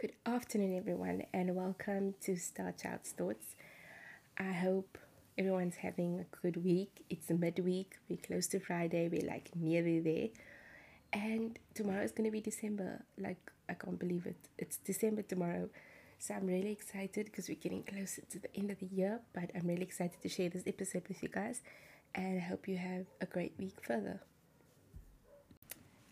Good 0.00 0.14
afternoon, 0.24 0.78
everyone, 0.78 1.24
and 1.34 1.54
welcome 1.54 2.14
to 2.22 2.34
Star 2.34 2.72
Child's 2.72 3.10
Thoughts. 3.10 3.54
I 4.38 4.50
hope 4.50 4.96
everyone's 5.36 5.76
having 5.76 6.20
a 6.20 6.36
good 6.40 6.64
week. 6.64 7.04
It's 7.10 7.28
midweek, 7.28 7.98
we're 8.08 8.16
close 8.16 8.46
to 8.46 8.60
Friday, 8.60 9.10
we're 9.12 9.28
like 9.30 9.50
nearly 9.54 10.00
there. 10.00 10.28
And 11.12 11.58
tomorrow 11.74 12.02
is 12.02 12.12
going 12.12 12.24
to 12.24 12.30
be 12.30 12.40
December. 12.40 13.02
Like, 13.18 13.52
I 13.68 13.74
can't 13.74 13.98
believe 13.98 14.24
it. 14.24 14.38
It's 14.56 14.78
December 14.78 15.20
tomorrow. 15.20 15.68
So 16.18 16.32
I'm 16.32 16.46
really 16.46 16.72
excited 16.72 17.26
because 17.26 17.50
we're 17.50 17.56
getting 17.56 17.82
closer 17.82 18.22
to 18.22 18.38
the 18.38 18.56
end 18.56 18.70
of 18.70 18.78
the 18.78 18.86
year. 18.86 19.20
But 19.34 19.50
I'm 19.54 19.66
really 19.66 19.82
excited 19.82 20.22
to 20.22 20.30
share 20.30 20.48
this 20.48 20.62
episode 20.66 21.06
with 21.08 21.22
you 21.22 21.28
guys. 21.28 21.60
And 22.14 22.38
I 22.38 22.40
hope 22.40 22.66
you 22.66 22.78
have 22.78 23.04
a 23.20 23.26
great 23.26 23.52
week 23.58 23.76
further. 23.82 24.22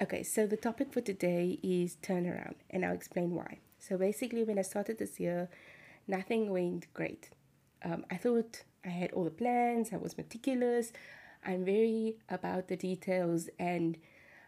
Okay, 0.00 0.22
so 0.22 0.46
the 0.46 0.56
topic 0.56 0.92
for 0.92 1.00
today 1.00 1.58
is 1.64 1.96
turnaround, 2.00 2.54
and 2.70 2.84
I'll 2.84 2.94
explain 2.94 3.34
why. 3.34 3.58
So 3.82 3.98
basically, 3.98 4.44
when 4.44 4.60
I 4.60 4.62
started 4.62 4.98
this 4.98 5.18
year, 5.18 5.48
nothing 6.06 6.50
went 6.50 6.86
great. 6.94 7.30
Um, 7.84 8.04
I 8.12 8.16
thought 8.16 8.62
I 8.84 8.90
had 8.90 9.10
all 9.10 9.24
the 9.24 9.30
plans, 9.30 9.92
I 9.92 9.96
was 9.96 10.16
meticulous, 10.16 10.92
I'm 11.44 11.64
very 11.64 12.14
about 12.28 12.68
the 12.68 12.76
details, 12.76 13.50
and 13.58 13.98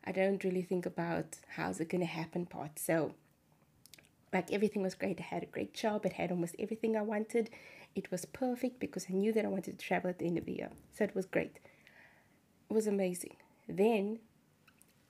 I 0.05 0.12
don't 0.12 0.45
really 0.45 0.62
think 0.62 0.87
about 0.87 1.38
how's 1.57 1.80
it 1.80 1.88
going 1.88 2.01
to 2.02 2.07
happen 2.07 2.47
part. 2.47 2.79
So, 2.79 3.15
like 4.33 4.52
everything 4.52 4.83
was 4.83 4.95
great. 4.95 5.19
I 5.20 5.24
had 5.24 5.43
a 5.43 5.46
great 5.46 5.74
job, 5.74 6.07
it 6.07 6.12
had 6.12 6.30
almost 6.30 6.55
everything 6.60 6.96
I 6.96 7.02
wanted. 7.02 7.51
It 7.96 8.12
was 8.12 8.24
perfect 8.27 8.79
because 8.79 9.07
I 9.10 9.15
knew 9.15 9.32
that 9.32 9.45
I 9.45 9.48
wanted 9.48 9.79
to 9.80 9.85
travel 9.85 10.10
at 10.10 10.21
the 10.21 10.27
end 10.27 10.38
of 10.38 10.45
the 10.45 10.52
year. 10.52 10.71
So, 10.96 11.02
it 11.02 11.15
was 11.16 11.27
great. 11.27 11.59
It 12.71 12.73
was 12.73 12.87
amazing. 12.87 13.35
Then 13.69 14.21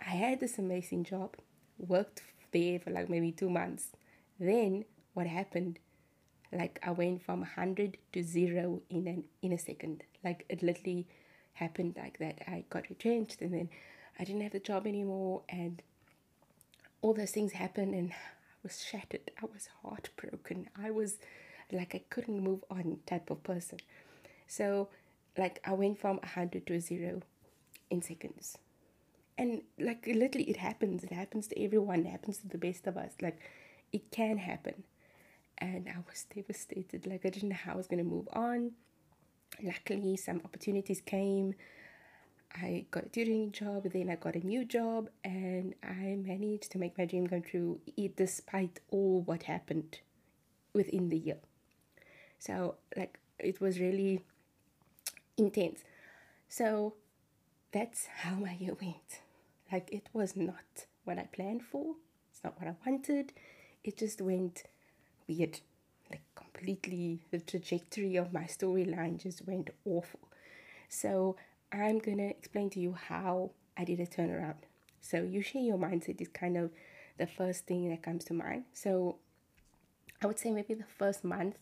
I 0.01 0.13
had 0.13 0.41
this 0.41 0.57
amazing 0.57 1.05
job, 1.05 1.37
worked 1.79 2.23
there 2.53 2.79
for 2.79 2.91
like 2.91 3.11
maybe 3.11 3.31
two 3.31 3.51
months. 3.51 3.91
Then 4.39 4.85
what 5.15 5.27
happened? 5.27 5.79
Like 6.53 6.79
I 6.83 6.91
went 6.91 7.23
from 7.23 7.43
hundred 7.43 7.99
to 8.13 8.23
zero 8.23 8.83
in 8.89 9.07
an 9.07 9.25
in 9.43 9.53
a 9.53 9.59
second. 9.59 10.05
Like 10.23 10.45
it 10.49 10.63
literally 10.63 11.07
happened 11.55 11.95
like 11.97 12.19
that. 12.19 12.43
I 12.47 12.65
got 12.71 12.89
retrenched 12.89 13.41
and 13.41 13.53
then 13.53 13.69
I 14.19 14.25
didn't 14.25 14.43
have 14.43 14.53
the 14.53 14.61
job 14.61 14.87
anymore 14.87 15.43
and 15.49 15.83
all 17.03 17.15
those 17.15 17.33
things 17.33 17.53
happened 17.53 17.95
and 17.95 18.13
I 18.13 18.17
was 18.63 18.83
shattered. 18.83 19.31
I 19.43 19.47
was 19.47 19.69
heartbroken. 19.83 20.69
I 20.81 20.91
was 20.91 21.19
like 21.73 21.95
I 21.95 22.03
couldn't 22.11 22.41
move 22.41 22.65
on 22.71 22.99
type 23.07 23.31
of 23.31 23.43
person. 23.43 23.79
So 24.47 24.89
like 25.37 25.61
I 25.65 25.73
went 25.73 25.99
from 25.99 26.21
a 26.23 26.27
hundred 26.27 26.67
to 26.69 26.81
zero 26.81 27.23
in 27.91 28.03
seconds 28.03 28.59
and 29.37 29.63
like 29.79 30.07
literally 30.07 30.49
it 30.49 30.57
happens 30.57 31.03
it 31.05 31.13
happens 31.13 31.49
to 31.49 31.63
everyone 31.63 32.01
it 32.01 32.11
happens 32.11 32.39
to 32.39 32.49
the 32.49 32.59
best 32.59 32.87
of 32.87 32.97
us 32.97 33.13
like 33.21 33.39
it 33.95 34.11
can 34.11 34.39
happen. 34.39 34.85
And 35.59 35.89
i 35.89 35.99
was 36.09 36.27
devastated. 36.35 37.07
Like 37.07 37.25
i 37.25 37.31
didn't 37.31 37.51
know 37.51 37.63
how 37.65 37.75
i 37.75 37.77
was 37.77 37.87
going 37.87 38.03
to 38.05 38.11
move 38.17 38.29
on. 38.33 38.73
Luckily 39.63 40.17
some 40.17 40.41
opportunities 40.45 41.01
came. 41.01 41.55
I 42.57 42.87
got 42.91 43.07
a 43.07 43.09
tutoring 43.09 43.51
job 43.51 43.83
then 43.93 44.09
i 44.11 44.15
got 44.15 44.37
a 44.37 44.47
new 44.47 44.65
job 44.65 45.09
and 45.25 45.75
i 45.83 46.17
managed 46.33 46.71
to 46.71 46.79
make 46.79 46.97
my 46.97 47.05
dream 47.05 47.27
come 47.27 47.43
true 47.43 47.81
despite 48.17 48.79
all 48.93 49.23
what 49.23 49.43
happened 49.55 49.99
within 50.73 51.09
the 51.09 51.19
year. 51.19 51.39
So 52.39 52.77
like 52.97 53.19
it 53.39 53.61
was 53.61 53.81
really 53.81 54.21
intense. 55.37 55.81
So 56.49 56.95
that's 57.73 58.07
how 58.23 58.35
my 58.35 58.55
year 58.55 58.77
went. 58.81 59.21
Like 59.73 59.89
it 59.93 60.09
was 60.13 60.37
not 60.37 60.87
what 61.05 61.19
I 61.19 61.25
planned 61.33 61.63
for. 61.63 61.97
It's 62.31 62.43
not 62.45 62.59
what 62.59 62.69
I 62.69 62.75
wanted. 62.87 63.33
It 63.85 63.99
just 63.99 64.21
went 64.21 64.65
weird. 65.29 65.61
Like 66.11 66.23
completely 66.35 67.21
the 67.31 67.39
trajectory 67.39 68.17
of 68.17 68.33
my 68.33 68.45
storyline 68.45 69.23
just 69.23 69.47
went 69.47 69.71
awful. 69.85 70.21
So 70.89 71.37
I'm 71.73 71.99
gonna 71.99 72.29
explain 72.29 72.71
to 72.71 72.81
you 72.81 72.93
how 72.95 73.51
I 73.77 73.85
did 73.85 74.01
a 74.01 74.07
turnaround. 74.07 74.65
So 75.01 75.23
usually 75.23 75.67
your 75.67 75.79
mindset 75.79 76.21
is 76.21 76.29
kind 76.29 76.57
of 76.57 76.71
the 77.19 77.27
first 77.27 77.67
thing 77.67 77.89
that 77.91 78.03
comes 78.03 78.25
to 78.25 78.35
mind. 78.35 78.65
So 78.73 79.17
I 80.23 80.27
would 80.27 80.39
say 80.39 80.51
maybe 80.51 80.75
the 80.75 80.85
first 80.85 81.25
month 81.25 81.59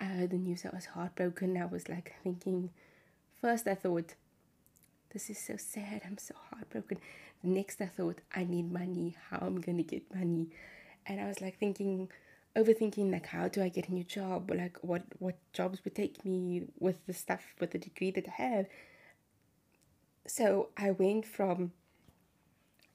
I 0.00 0.04
heard 0.04 0.30
the 0.30 0.38
news 0.38 0.64
I 0.64 0.74
was 0.74 0.86
heartbroken. 0.86 1.56
I 1.56 1.66
was 1.66 1.88
like 1.88 2.14
thinking 2.22 2.70
first 3.40 3.68
I 3.68 3.74
thought 3.74 4.14
this 5.14 5.30
is 5.30 5.38
so 5.38 5.56
sad. 5.56 6.02
I'm 6.04 6.18
so 6.18 6.34
heartbroken. 6.50 6.98
Next, 7.42 7.80
I 7.80 7.86
thought, 7.86 8.20
I 8.34 8.42
need 8.42 8.72
money. 8.72 9.16
How 9.30 9.46
am 9.46 9.58
I 9.58 9.72
to 9.72 9.82
get 9.84 10.12
money? 10.12 10.48
And 11.06 11.20
I 11.20 11.26
was 11.26 11.40
like 11.40 11.58
thinking, 11.58 12.10
overthinking, 12.56 13.12
like, 13.12 13.26
how 13.26 13.48
do 13.48 13.62
I 13.62 13.68
get 13.68 13.88
a 13.88 13.94
new 13.94 14.04
job? 14.04 14.50
Like, 14.50 14.78
what, 14.82 15.02
what 15.18 15.36
jobs 15.52 15.84
would 15.84 15.94
take 15.94 16.24
me 16.24 16.64
with 16.78 17.04
the 17.06 17.12
stuff, 17.12 17.54
with 17.60 17.72
the 17.72 17.78
degree 17.78 18.10
that 18.12 18.26
I 18.28 18.42
have? 18.42 18.66
So 20.26 20.68
I 20.76 20.92
went 20.92 21.26
from 21.26 21.72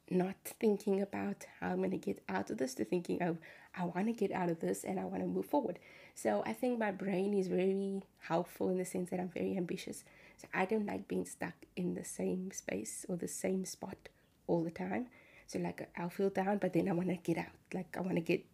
not 0.09 0.35
thinking 0.43 1.01
about 1.01 1.45
how 1.59 1.69
I'm 1.69 1.89
to 1.89 1.97
get 1.97 2.23
out 2.27 2.49
of 2.49 2.57
this 2.57 2.73
to 2.75 2.85
thinking, 2.85 3.21
oh, 3.21 3.37
I 3.77 3.85
want 3.85 4.07
to 4.07 4.13
get 4.13 4.31
out 4.31 4.49
of 4.49 4.59
this 4.59 4.83
and 4.83 4.99
I 4.99 5.05
want 5.05 5.21
to 5.21 5.27
move 5.27 5.45
forward. 5.45 5.79
So 6.15 6.43
I 6.45 6.53
think 6.53 6.79
my 6.79 6.91
brain 6.91 7.33
is 7.33 7.47
very 7.47 8.01
helpful 8.21 8.69
in 8.69 8.77
the 8.77 8.85
sense 8.85 9.09
that 9.11 9.19
I'm 9.19 9.29
very 9.29 9.55
ambitious. 9.55 10.03
So 10.37 10.47
I 10.53 10.65
don't 10.65 10.85
like 10.85 11.07
being 11.07 11.25
stuck 11.25 11.53
in 11.75 11.93
the 11.93 12.03
same 12.03 12.51
space 12.51 13.05
or 13.07 13.15
the 13.15 13.27
same 13.27 13.65
spot 13.65 14.09
all 14.47 14.63
the 14.63 14.71
time. 14.71 15.07
So 15.49 15.57
like 15.57 15.89
I'll 15.97 16.11
feel 16.11 16.29
down, 16.29 16.59
but 16.59 16.73
then 16.73 16.87
I 16.87 16.91
want 16.91 17.09
to 17.09 17.15
get 17.15 17.39
out. 17.39 17.55
Like 17.73 17.97
I 17.97 18.01
want 18.01 18.15
to 18.15 18.21
get, 18.21 18.45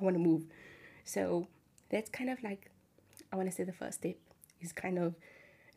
I 0.00 0.04
want 0.04 0.16
to 0.16 0.22
move. 0.22 0.44
So 1.04 1.46
that's 1.90 2.08
kind 2.08 2.30
of 2.30 2.42
like, 2.42 2.70
I 3.30 3.36
want 3.36 3.50
to 3.50 3.54
say 3.54 3.64
the 3.64 3.74
first 3.74 3.98
step 3.98 4.16
is 4.62 4.72
kind 4.72 4.98
of 4.98 5.14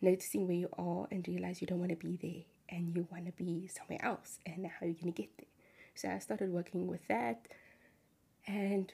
noticing 0.02 0.48
where 0.48 0.56
you 0.56 0.70
are 0.78 1.06
and 1.12 1.28
realize 1.28 1.60
you 1.60 1.68
don't 1.68 1.80
want 1.80 1.92
to 1.92 1.98
be 1.98 2.18
there 2.22 2.78
and 2.78 2.96
you 2.96 3.06
want 3.12 3.26
to 3.26 3.34
be 3.34 3.68
somewhere 3.68 4.00
else 4.02 4.40
and 4.46 4.66
how 4.66 4.86
you're 4.86 4.96
going 4.96 5.12
to 5.12 5.22
get 5.22 5.36
there. 5.38 5.48
So 5.96 6.10
I 6.10 6.20
started 6.20 6.50
working 6.50 6.88
with 6.88 7.06
that 7.10 7.46
and 8.48 8.94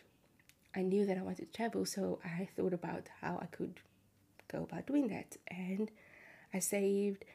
I 0.76 0.82
knew 0.82 1.06
that 1.06 1.20
I 1.20 1.22
wanted 1.22 1.52
to 1.52 1.56
travel. 1.56 1.86
So 1.86 2.20
I 2.26 2.50
thought 2.56 2.74
about 2.74 3.10
how 3.22 3.38
I 3.40 3.46
could 3.46 3.80
go 4.52 4.64
about 4.64 4.88
doing 4.88 5.08
that. 5.10 5.38
And 5.48 5.92
I 6.52 6.58
saved. 6.60 7.26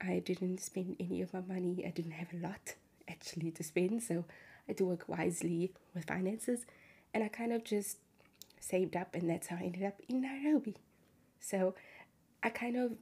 I 0.00 0.20
didn't 0.20 0.60
spend 0.60 0.96
any 0.98 1.20
of 1.20 1.34
my 1.34 1.42
money. 1.42 1.84
I 1.86 1.90
didn't 1.90 2.12
have 2.12 2.32
a 2.32 2.36
lot 2.38 2.74
actually 3.08 3.50
to 3.52 3.62
spend, 3.62 4.02
so 4.02 4.24
I 4.68 4.72
to 4.74 4.84
work 4.84 5.08
wisely 5.08 5.72
with 5.94 6.04
finances. 6.04 6.66
And 7.14 7.24
I 7.24 7.28
kind 7.28 7.52
of 7.52 7.64
just 7.64 7.98
saved 8.60 8.96
up, 8.96 9.14
and 9.14 9.28
that's 9.28 9.48
how 9.48 9.56
I 9.56 9.64
ended 9.64 9.84
up 9.84 10.00
in 10.08 10.22
Nairobi. 10.22 10.76
So 11.40 11.74
I 12.42 12.50
kind 12.50 12.76
of 12.76 12.92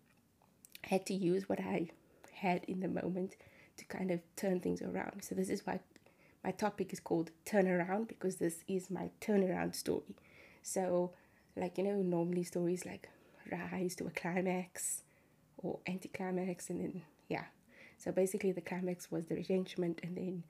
had 0.82 1.06
to 1.06 1.14
use 1.14 1.48
what 1.48 1.60
I 1.60 1.90
had 2.32 2.64
in 2.64 2.80
the 2.80 2.88
moment 2.88 3.34
to 3.76 3.84
kind 3.86 4.10
of 4.10 4.20
turn 4.36 4.60
things 4.60 4.80
around. 4.82 5.22
So 5.24 5.34
this 5.34 5.48
is 5.48 5.66
why 5.66 5.80
my 6.44 6.52
topic 6.52 6.92
is 6.92 7.00
called 7.00 7.30
turnaround 7.44 8.08
because 8.08 8.36
this 8.36 8.62
is 8.68 8.90
my 8.90 9.10
turnaround 9.20 9.74
story. 9.74 10.14
So 10.62 11.12
like 11.56 11.78
you 11.78 11.84
know 11.84 12.02
normally 12.02 12.44
stories 12.44 12.84
like 12.84 13.08
rise 13.50 13.96
to 13.96 14.06
a 14.06 14.10
climax 14.10 15.02
or 15.58 15.78
anticlimax 15.86 16.68
and 16.70 16.80
then 16.80 17.02
yeah 17.28 17.44
so 17.98 18.12
basically 18.12 18.52
the 18.52 18.60
climax 18.60 19.10
was 19.10 19.26
the 19.26 19.34
retrenchment 19.34 20.00
and 20.02 20.16
then 20.16 20.42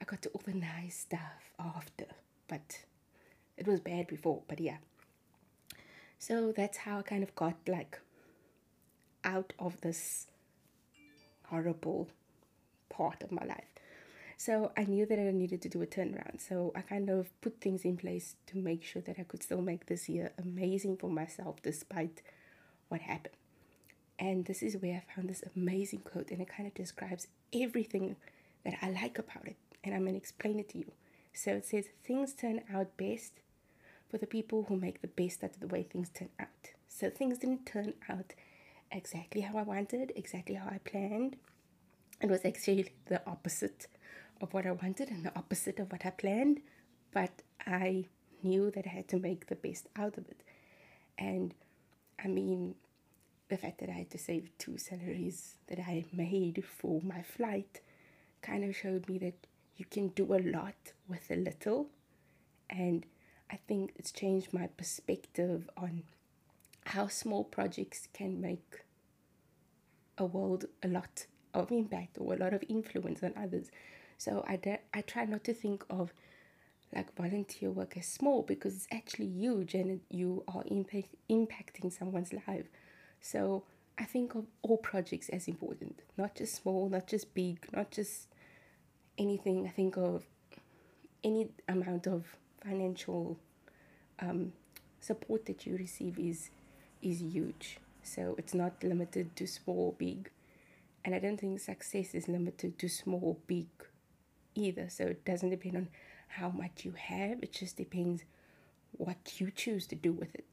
i 0.00 0.04
got 0.04 0.22
to 0.22 0.28
all 0.30 0.42
the 0.44 0.54
nice 0.54 0.98
stuff 0.98 1.52
after 1.58 2.06
but 2.48 2.84
it 3.56 3.66
was 3.66 3.80
bad 3.80 4.06
before 4.06 4.42
but 4.48 4.60
yeah. 4.60 4.78
So 6.20 6.52
that's 6.52 6.78
how 6.78 6.98
i 6.98 7.02
kind 7.02 7.22
of 7.22 7.34
got 7.34 7.56
like 7.66 8.00
out 9.24 9.52
of 9.58 9.80
this 9.80 10.26
horrible 11.46 12.08
part 12.88 13.22
of 13.22 13.30
my 13.32 13.44
life. 13.44 13.64
So 14.36 14.72
i 14.76 14.84
knew 14.84 15.06
that 15.06 15.18
i 15.18 15.30
needed 15.30 15.62
to 15.62 15.68
do 15.68 15.82
a 15.82 15.86
turnaround. 15.86 16.40
So 16.40 16.72
i 16.74 16.80
kind 16.80 17.10
of 17.10 17.28
put 17.40 17.60
things 17.60 17.84
in 17.84 17.96
place 17.96 18.36
to 18.46 18.56
make 18.56 18.82
sure 18.84 19.02
that 19.02 19.18
i 19.18 19.24
could 19.24 19.42
still 19.42 19.62
make 19.62 19.86
this 19.86 20.08
year 20.08 20.32
amazing 20.38 20.96
for 20.96 21.10
myself 21.10 21.56
despite 21.62 22.22
what 22.88 23.00
happened 23.02 23.34
and 24.18 24.44
this 24.46 24.62
is 24.62 24.76
where 24.76 24.96
I 24.96 25.14
found 25.14 25.30
this 25.30 25.44
amazing 25.54 26.00
quote, 26.00 26.30
and 26.30 26.40
it 26.40 26.48
kind 26.48 26.66
of 26.66 26.74
describes 26.74 27.28
everything 27.52 28.16
that 28.64 28.74
I 28.82 28.90
like 28.90 29.18
about 29.18 29.46
it. 29.46 29.56
And 29.84 29.94
I'm 29.94 30.02
going 30.02 30.14
to 30.14 30.18
explain 30.18 30.58
it 30.58 30.68
to 30.70 30.78
you. 30.78 30.92
So 31.32 31.52
it 31.52 31.66
says, 31.66 31.86
Things 32.04 32.34
turn 32.34 32.62
out 32.72 32.96
best 32.96 33.34
for 34.10 34.18
the 34.18 34.26
people 34.26 34.64
who 34.68 34.76
make 34.76 35.00
the 35.00 35.08
best 35.08 35.44
out 35.44 35.54
of 35.54 35.60
the 35.60 35.68
way 35.68 35.84
things 35.84 36.08
turn 36.08 36.30
out. 36.40 36.72
So 36.88 37.10
things 37.10 37.38
didn't 37.38 37.66
turn 37.66 37.94
out 38.08 38.34
exactly 38.90 39.42
how 39.42 39.56
I 39.58 39.62
wanted, 39.62 40.12
exactly 40.16 40.56
how 40.56 40.66
I 40.66 40.78
planned. 40.78 41.36
It 42.20 42.28
was 42.28 42.44
actually 42.44 42.92
the 43.06 43.22
opposite 43.26 43.86
of 44.40 44.52
what 44.52 44.66
I 44.66 44.72
wanted 44.72 45.10
and 45.10 45.24
the 45.24 45.36
opposite 45.36 45.78
of 45.78 45.92
what 45.92 46.04
I 46.04 46.10
planned. 46.10 46.60
But 47.12 47.42
I 47.66 48.06
knew 48.42 48.70
that 48.72 48.86
I 48.86 48.90
had 48.90 49.08
to 49.08 49.18
make 49.18 49.46
the 49.46 49.54
best 49.54 49.86
out 49.96 50.18
of 50.18 50.26
it. 50.28 50.42
And 51.18 51.54
I 52.22 52.26
mean, 52.28 52.74
the 53.48 53.56
fact 53.56 53.80
that 53.80 53.88
I 53.88 53.92
had 53.92 54.10
to 54.10 54.18
save 54.18 54.50
two 54.58 54.76
salaries 54.78 55.54
that 55.68 55.78
I 55.78 56.04
made 56.12 56.64
for 56.64 57.00
my 57.02 57.22
flight 57.22 57.80
kind 58.42 58.64
of 58.64 58.76
showed 58.76 59.08
me 59.08 59.18
that 59.18 59.46
you 59.76 59.84
can 59.84 60.08
do 60.08 60.34
a 60.34 60.38
lot 60.38 60.92
with 61.08 61.30
a 61.30 61.36
little 61.36 61.88
And 62.70 63.06
I 63.50 63.56
think 63.68 63.92
it's 63.96 64.12
changed 64.12 64.52
my 64.52 64.66
perspective 64.68 65.68
on 65.76 66.04
how 66.86 67.08
small 67.08 67.44
projects 67.44 68.08
can 68.12 68.40
make 68.40 68.84
a 70.16 70.24
world 70.26 70.66
a 70.82 70.88
lot 70.88 71.26
of 71.54 71.70
impact 71.72 72.16
or 72.18 72.34
a 72.34 72.36
lot 72.36 72.52
of 72.52 72.62
influence 72.68 73.22
on 73.22 73.34
others. 73.36 73.70
So 74.18 74.44
I, 74.46 74.56
de- 74.56 74.80
I 74.92 75.02
try 75.02 75.24
not 75.24 75.44
to 75.44 75.54
think 75.54 75.84
of 75.90 76.12
like 76.94 77.14
volunteer 77.16 77.70
work 77.70 77.96
as 77.96 78.06
small 78.06 78.42
because 78.42 78.74
it's 78.74 78.88
actually 78.92 79.26
huge 79.26 79.74
and 79.74 80.00
you 80.10 80.44
are 80.48 80.64
impact- 80.66 81.14
impacting 81.30 81.92
someone's 81.92 82.32
life. 82.32 82.66
So 83.20 83.64
I 83.98 84.04
think 84.04 84.34
of 84.34 84.46
all 84.62 84.76
projects 84.76 85.28
as 85.28 85.48
important, 85.48 86.00
not 86.16 86.36
just 86.36 86.54
small, 86.62 86.88
not 86.88 87.06
just 87.06 87.34
big, 87.34 87.66
not 87.72 87.90
just 87.90 88.28
anything. 89.16 89.66
I 89.66 89.70
think 89.70 89.96
of 89.96 90.24
any 91.24 91.48
amount 91.68 92.06
of 92.06 92.24
financial 92.64 93.38
um, 94.20 94.52
support 95.00 95.46
that 95.46 95.66
you 95.66 95.76
receive 95.76 96.18
is 96.18 96.50
is 97.02 97.20
huge. 97.20 97.78
So 98.02 98.34
it's 98.38 98.54
not 98.54 98.82
limited 98.82 99.36
to 99.36 99.46
small, 99.46 99.88
or 99.88 99.92
big, 99.92 100.30
and 101.04 101.14
I 101.14 101.18
don't 101.18 101.38
think 101.38 101.60
success 101.60 102.14
is 102.14 102.28
limited 102.28 102.78
to 102.78 102.88
small, 102.88 103.38
big, 103.46 103.66
either. 104.54 104.88
So 104.88 105.04
it 105.06 105.24
doesn't 105.24 105.50
depend 105.50 105.76
on 105.76 105.88
how 106.28 106.48
much 106.50 106.84
you 106.84 106.92
have. 106.92 107.42
It 107.42 107.52
just 107.52 107.76
depends 107.76 108.24
what 108.92 109.40
you 109.40 109.50
choose 109.50 109.86
to 109.88 109.94
do 109.94 110.12
with 110.12 110.34
it. 110.34 110.46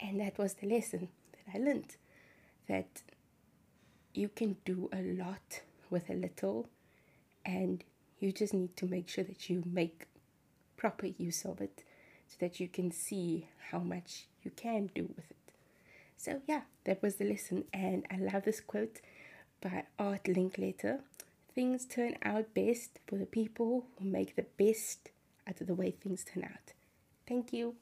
And 0.00 0.20
that 0.20 0.38
was 0.38 0.54
the 0.54 0.66
lesson 0.66 1.08
that 1.46 1.96
that 2.68 3.02
you 4.14 4.28
can 4.28 4.56
do 4.64 4.88
a 4.92 5.02
lot 5.02 5.62
with 5.90 6.08
a 6.10 6.14
little, 6.14 6.68
and 7.44 7.84
you 8.18 8.32
just 8.32 8.54
need 8.54 8.76
to 8.76 8.86
make 8.86 9.08
sure 9.08 9.24
that 9.24 9.50
you 9.50 9.62
make 9.66 10.06
proper 10.76 11.06
use 11.06 11.44
of 11.44 11.60
it 11.60 11.84
so 12.28 12.36
that 12.40 12.60
you 12.60 12.68
can 12.68 12.90
see 12.90 13.48
how 13.70 13.78
much 13.78 14.26
you 14.42 14.50
can 14.50 14.90
do 14.94 15.02
with 15.16 15.30
it. 15.30 15.36
So, 16.16 16.40
yeah, 16.46 16.62
that 16.84 17.02
was 17.02 17.16
the 17.16 17.24
lesson, 17.24 17.64
and 17.72 18.06
I 18.10 18.16
love 18.16 18.44
this 18.44 18.60
quote 18.60 19.00
by 19.60 19.84
Art 19.98 20.24
Linkletter. 20.24 21.00
Things 21.54 21.84
turn 21.84 22.16
out 22.22 22.54
best 22.54 23.00
for 23.06 23.16
the 23.16 23.26
people 23.26 23.86
who 23.98 24.06
make 24.06 24.36
the 24.36 24.46
best 24.56 25.10
out 25.48 25.60
of 25.60 25.66
the 25.66 25.74
way 25.74 25.90
things 25.90 26.24
turn 26.24 26.44
out. 26.44 26.72
Thank 27.26 27.52
you. 27.52 27.74